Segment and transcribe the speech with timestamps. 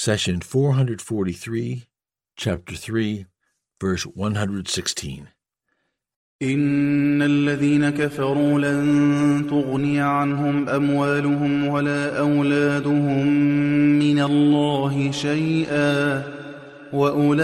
[0.00, 1.88] Session 443,
[2.36, 3.26] Chapter 3,
[3.80, 5.26] verse 116.
[6.42, 13.26] إن الذين كفروا لن تغني عنهم أموالهم ولا أولادهم
[13.98, 16.22] من الله شيئا
[16.92, 17.34] وأولئك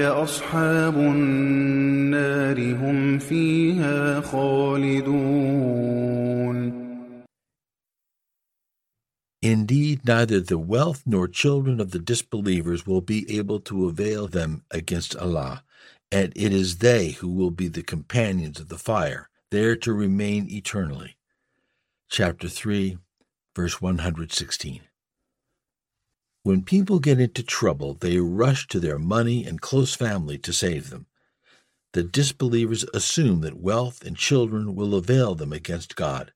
[0.00, 5.53] أصحاب النار هم فيها خالدون
[10.04, 15.16] neither the wealth nor children of the disbelievers will be able to avail them against
[15.16, 15.64] Allah,
[16.12, 20.48] and it is they who will be the companions of the fire, there to remain
[20.50, 21.16] eternally.
[22.10, 22.98] Chapter 3,
[23.56, 24.82] verse 116.
[26.42, 30.90] When people get into trouble, they rush to their money and close family to save
[30.90, 31.06] them.
[31.94, 36.32] The disbelievers assume that wealth and children will avail them against God.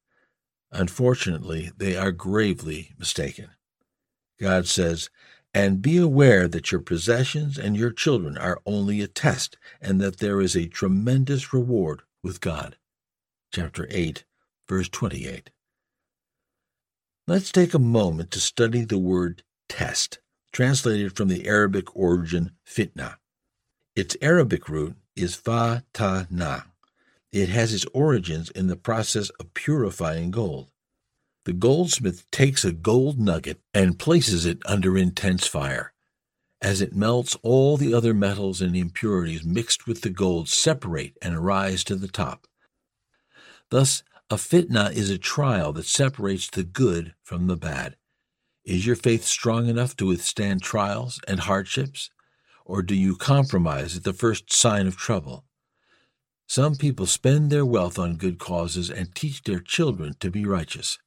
[0.73, 3.51] Unfortunately, they are gravely mistaken.
[4.39, 5.11] God says,
[5.53, 10.19] And be aware that your possessions and your children are only a test, and that
[10.19, 12.77] there is a tremendous reward with God.
[13.53, 14.25] Chapter 8,
[14.69, 15.51] verse 28.
[17.27, 20.19] Let's take a moment to study the word test,
[20.53, 23.17] translated from the Arabic origin fitna.
[23.95, 26.61] Its Arabic root is fa ta na,
[27.33, 30.71] it has its origins in the process of purifying gold.
[31.49, 35.95] The goldsmith takes a gold nugget and places it under intense fire.
[36.61, 41.43] As it melts, all the other metals and impurities mixed with the gold separate and
[41.43, 42.47] rise to the top.
[43.71, 47.97] Thus, a fitna is a trial that separates the good from the bad.
[48.67, 52.11] Is your faith strong enough to withstand trials and hardships?
[52.67, 55.47] Or do you compromise at the first sign of trouble?
[56.47, 60.99] Some people spend their wealth on good causes and teach their children to be righteous.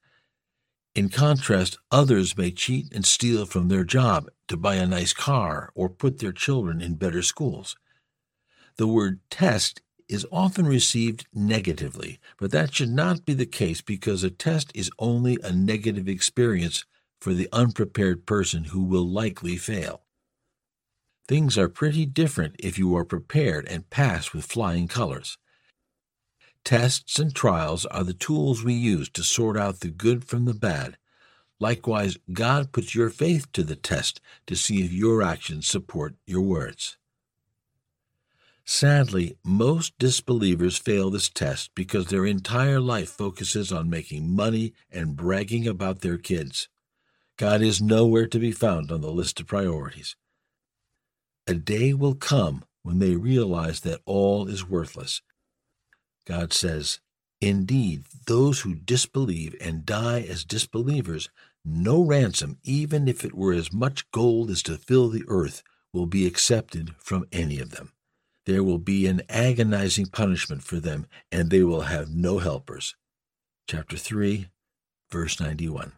[0.94, 5.72] In contrast, others may cheat and steal from their job to buy a nice car
[5.74, 7.78] or put their children in better schools.
[8.76, 14.24] The word test is often received negatively, but that should not be the case because
[14.24, 16.84] a test is only a negative experience
[17.22, 20.02] for the unprepared person who will likely fail.
[21.26, 25.38] Things are pretty different if you are prepared and pass with flying colors.
[26.64, 30.54] Tests and trials are the tools we use to sort out the good from the
[30.54, 30.98] bad.
[31.60, 36.42] Likewise, God puts your faith to the test to see if your actions support your
[36.42, 36.98] words.
[38.64, 45.16] Sadly, most disbelievers fail this test because their entire life focuses on making money and
[45.16, 46.70] bragging about their kids.
[47.38, 50.16] God is nowhere to be found on the list of priorities.
[51.48, 55.22] A day will come when they realize that all is worthless.
[56.26, 57.00] God says,
[57.40, 61.30] Indeed, those who disbelieve and die as disbelievers,
[61.66, 66.06] no ransom, even if it were as much gold as to fill the earth, will
[66.06, 67.94] be accepted from any of them.
[68.46, 72.96] There will be an agonizing punishment for them, and they will have no helpers.
[73.68, 74.48] Chapter 3,
[75.12, 75.94] verse 91.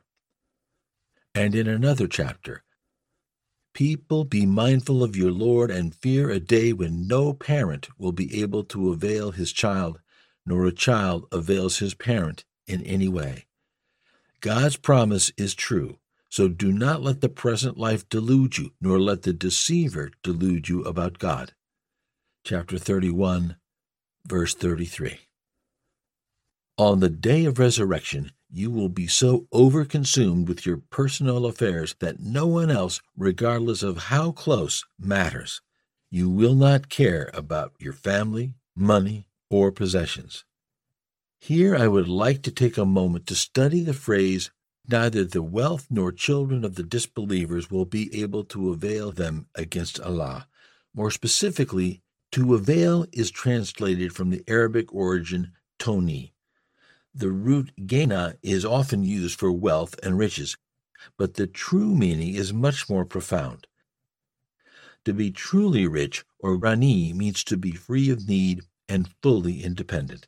[1.36, 2.64] And in another chapter,
[3.74, 8.40] People, be mindful of your Lord and fear a day when no parent will be
[8.40, 10.00] able to avail his child,
[10.46, 13.46] nor a child avails his parent in any way.
[14.42, 16.00] God's promise is true,
[16.30, 20.82] so do not let the present life delude you, nor let the deceiver delude you
[20.82, 21.54] about God.
[22.44, 23.56] Chapter 31,
[24.28, 25.20] verse 33.
[26.78, 32.20] On the day of resurrection, you will be so overconsumed with your personal affairs that
[32.20, 35.62] no one else, regardless of how close, matters.
[36.12, 40.44] You will not care about your family, money, or possessions.
[41.40, 44.52] Here I would like to take a moment to study the phrase,
[44.86, 49.98] Neither the wealth nor children of the disbelievers will be able to avail them against
[50.02, 50.48] Allah.
[50.94, 56.34] More specifically, to avail is translated from the Arabic origin tughni,
[57.16, 60.58] the root ghina is often used for wealth and riches,
[61.16, 63.68] but the true meaning is much more profound.
[65.06, 70.28] To be truly rich or ghani means to be free of need and fully independent.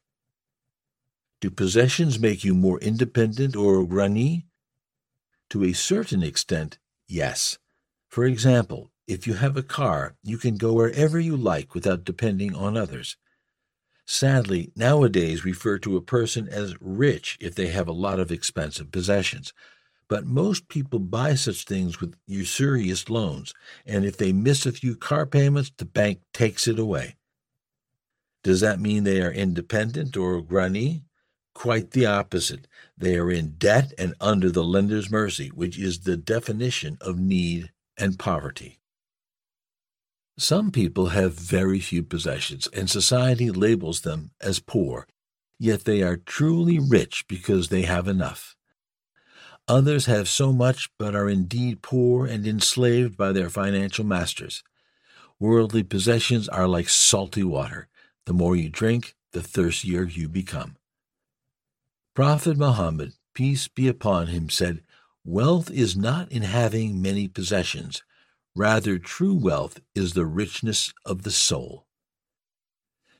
[1.42, 4.46] Do possessions make you more independent or ghani?
[5.50, 7.58] To a certain extent, yes.
[8.10, 12.56] For example, if you have a car, you can go wherever you like without depending
[12.56, 13.18] on others.
[14.08, 18.92] Sadly, nowadays refer to a person as rich if they have a lot of expensive
[18.92, 19.54] possessions.
[20.08, 23.54] But most people buy such things with usurious loans,
[23.86, 27.16] and if they miss a few car payments, the bank takes it away.
[28.46, 31.02] Does that mean they are independent or ghani?
[31.56, 32.68] Quite the opposite.
[32.96, 37.72] They are in debt and under the lender's mercy, which is the definition of need
[37.98, 38.82] and poverty.
[40.38, 45.08] Some people have very few possessions, and society labels them as poor,
[45.58, 48.56] yet they are truly rich because they have enough.
[49.68, 54.62] Others have so much but are indeed poor and enslaved by their financial masters.
[55.40, 57.88] Worldly possessions are like salty water.
[58.26, 60.78] The more you drink, the thirstier you become.
[62.14, 64.82] Prophet Muhammad, peace be upon him, said,
[65.24, 68.04] Wealth is not in having many possessions.
[68.56, 71.86] Rather, true wealth is the richness of the soul.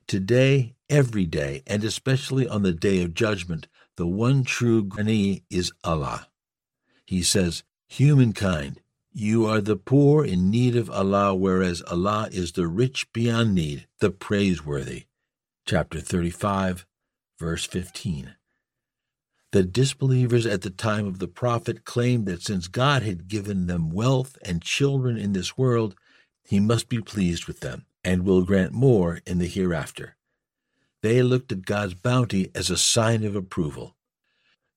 [0.08, 3.68] Today, every day, and especially on the day of judgment,
[3.98, 6.30] the one true Ghani is Allah.
[7.06, 8.82] He says, Humankind,
[9.18, 13.88] you are the poor in need of Allah, whereas Allah is the rich beyond need,
[14.02, 15.06] the praiseworthy.
[15.66, 16.86] Chapter 35,
[17.40, 18.36] verse 15.
[19.54, 23.90] The disbelievers at the time of the prophet claimed that since God had given them
[23.90, 25.96] wealth and children in this world,
[26.44, 30.18] he must be pleased with them and will grant more in the hereafter.
[31.02, 33.96] They looked at God's bounty as a sign of approval.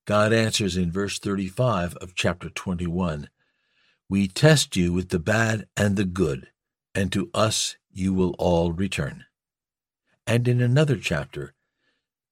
[0.04, 3.28] God answers in verse 35 of chapter 21
[4.10, 6.48] We test you with the bad and the good,
[6.94, 9.26] and to us you will all return.
[10.26, 11.54] And in another chapter,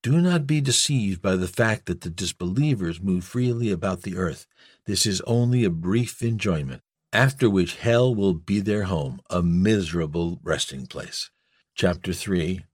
[0.03, 4.47] do not be deceived by the fact that the disbelievers move freely about the earth.
[4.87, 6.83] This is only a brief enjoyment,
[7.13, 11.31] after which hell will be their home, a miserable resting place.
[11.75, 12.65] Chapter 3,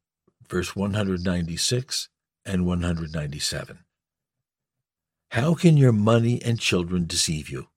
[0.48, 2.08] verse 196
[2.44, 3.78] and 197.
[5.30, 7.68] How can your money and children deceive you?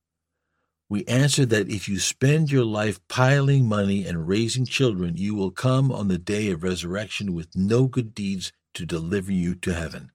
[0.87, 5.49] We answer that if you spend your life piling money and raising children, you will
[5.51, 10.11] come on the day of resurrection with no good deeds to deliver you to heaven.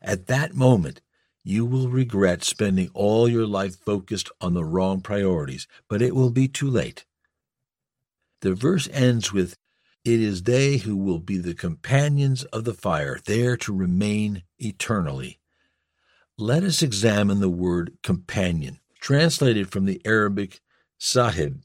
[0.00, 1.02] At that moment,
[1.42, 6.30] you will regret spending all your life focused on the wrong priorities, but it will
[6.30, 7.04] be too late.
[8.40, 9.56] The verse ends with,
[10.02, 15.40] It is they who will be the companions of the fire, there to remain eternally.
[16.38, 18.80] Let us examine the word companion.
[19.04, 20.62] Translated from the Arabic
[20.96, 21.60] sahib,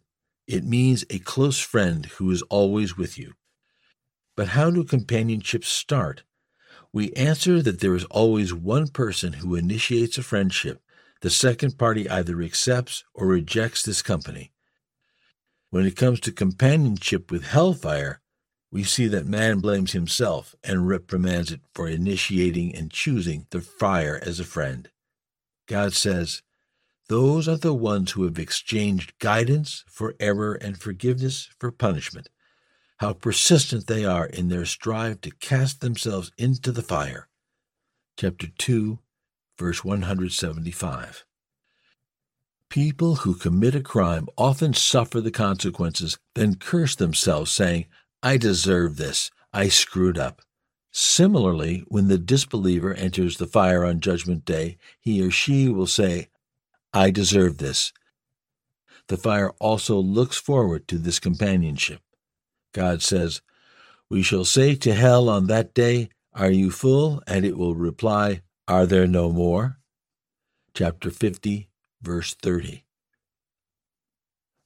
[0.46, 3.36] it means a close friend who is always with you.
[4.36, 6.24] But how do companionships start?
[6.92, 10.82] We answer that there is always one person who initiates a friendship.
[11.22, 14.52] The second party either accepts or rejects this company.
[15.70, 18.20] When it comes to companionship with hellfire,
[18.70, 24.20] we see that man blames himself and reprimands it for initiating and choosing the fire
[24.26, 24.90] as a friend.
[25.68, 26.42] God says,
[27.10, 32.30] Those are the ones who have exchanged guidance for error and forgiveness for punishment
[33.00, 37.30] how persistent they are in their strive to cast themselves into the fire.
[38.18, 39.00] Chapter 2,
[39.58, 41.26] verse 175.
[42.68, 47.86] People who commit a crime often suffer the consequences, then curse themselves, saying,
[48.22, 49.32] I deserve this.
[49.54, 50.42] I screwed up.
[50.92, 56.28] Similarly, when the disbeliever enters the fire on Judgment Day, he or she will say,
[56.94, 57.94] I deserve this.
[59.08, 62.02] The fire also looks forward to this companionship.
[62.74, 63.42] God says,
[64.10, 67.22] We shall say to hell on that day, Are you full?
[67.28, 69.80] And it will reply, Are there no more?
[70.74, 71.70] Chapter 50,
[72.02, 72.86] verse 30.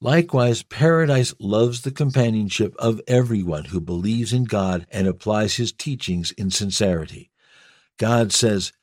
[0.02, 6.32] Likewise, paradise loves the companionship of everyone who believes in God and applies his teachings
[6.32, 7.32] in sincerity.
[7.98, 8.74] God says,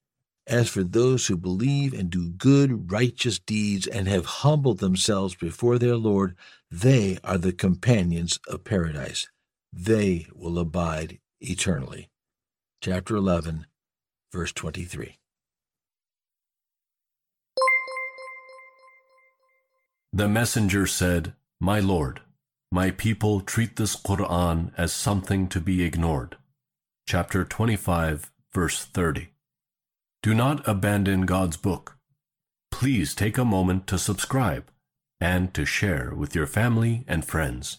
[0.51, 5.79] As for those who believe and do good, righteous deeds and have humbled themselves before
[5.79, 6.35] their Lord,
[6.73, 9.29] they are the companions of paradise.
[9.73, 12.11] They will abide eternally.
[12.83, 13.67] Chapter 11,
[14.33, 15.19] verse 23.
[20.13, 22.23] The messenger said, My Lord,
[22.73, 26.39] my people treat this Quran as something to be ignored.
[27.07, 29.29] Chapter 25, verse 30.
[30.23, 31.97] Do not abandon God's book.
[32.71, 34.71] Please take a moment to subscribe
[35.21, 37.79] and to share with your family and friends.